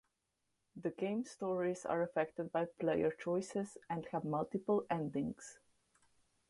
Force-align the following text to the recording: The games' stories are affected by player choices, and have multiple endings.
The 0.75 0.89
games' 0.89 1.29
stories 1.29 1.85
are 1.85 2.01
affected 2.01 2.51
by 2.51 2.65
player 2.79 3.11
choices, 3.11 3.77
and 3.87 4.03
have 4.07 4.23
multiple 4.23 4.83
endings. 4.89 5.59